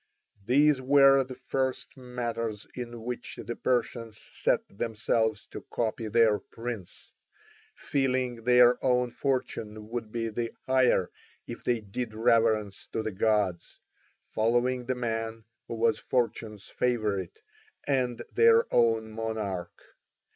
[0.43, 7.11] These were the first matters in which the Persians set themselves to copy their prince;
[7.75, 11.11] feeling their own fortune would be the higher
[11.45, 13.79] if they did reverence to the gods,
[14.31, 17.39] following the man who was fortune's favourite
[17.85, 19.83] and their own monarch.